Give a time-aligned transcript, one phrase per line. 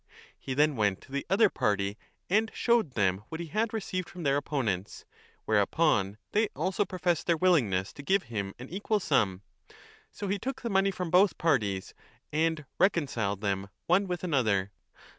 [0.39, 1.95] He then went to the other party
[2.27, 5.05] and showed them what he had received from their opponents;
[5.45, 9.43] whereupon they also professed their willingness to give him an equal sum.
[10.11, 11.93] So he took the money from both parties
[12.33, 14.71] and reconciled them one with another.